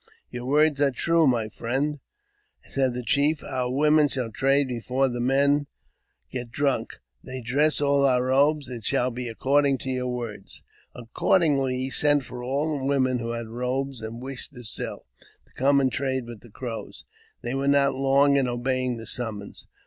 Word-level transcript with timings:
"Your 0.31 0.47
words 0.47 0.81
are 0.81 0.89
true, 0.89 1.27
my 1.27 1.47
friend," 1.47 1.99
said 2.67 2.95
the 2.95 3.03
chief;" 3.03 3.43
oi 3.43 3.69
women 3.69 4.07
shall 4.07 4.31
trade 4.31 4.67
before 4.67 5.07
the 5.07 5.19
men 5.19 5.67
get 6.31 6.49
drunk; 6.49 6.93
they 7.23 7.39
dress 7.39 7.79
our 7.81 8.23
robes: 8.23 8.67
it 8.67 8.83
shall 8.83 9.11
be 9.11 9.27
according 9.27 9.77
to 9.77 9.91
your 9.91 10.07
words." 10.07 10.63
Accordingly, 10.95 11.77
he 11.77 11.91
sent 11.91 12.23
for 12.23 12.41
all 12.41 12.79
the 12.79 12.83
women 12.85 13.19
who 13.19 13.33
had 13.33 13.49
robes 13.49 14.01
an< 14.01 14.19
wished 14.19 14.55
to 14.55 14.63
sell, 14.63 15.05
to 15.45 15.53
come 15.53 15.79
and 15.79 15.91
trade 15.91 16.25
with 16.25 16.39
the 16.39 16.49
Crow. 16.49 16.89
They 17.43 17.53
were 17.53 17.67
not 17.67 17.93
long 17.93 18.37
in 18.37 18.47
obeying 18.47 18.97
the 18.97 19.05
summons. 19.05 19.67